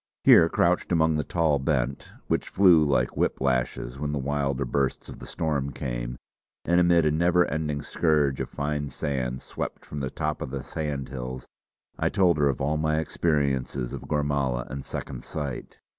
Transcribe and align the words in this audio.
Here 0.23 0.49
crouched 0.49 0.91
among 0.91 1.15
the 1.17 1.23
tall 1.23 1.59
bent, 1.59 2.09
which 2.25 2.49
flew 2.49 2.83
like 2.83 3.15
whip 3.15 3.39
lashes 3.39 3.99
when 3.99 4.13
the 4.13 4.17
wilder 4.17 4.65
bursts 4.65 5.09
of 5.09 5.19
the 5.19 5.27
storm 5.27 5.71
came, 5.71 6.17
and 6.65 6.79
amid 6.79 7.05
a 7.05 7.11
never 7.11 7.45
ending 7.45 7.83
scourge 7.83 8.41
of 8.41 8.49
fine 8.49 8.89
sand 8.89 9.43
swept 9.43 9.85
from 9.85 9.99
the 9.99 10.09
top 10.09 10.41
of 10.41 10.49
the 10.49 10.63
sandhills, 10.63 11.45
I 11.99 12.09
told 12.09 12.39
her 12.39 12.49
of 12.49 12.59
all 12.59 12.77
my 12.77 12.97
experiences 12.97 13.93
of 13.93 14.07
Gormala 14.07 14.65
and 14.71 14.83
Second 14.83 15.23
Sight. 15.23 15.77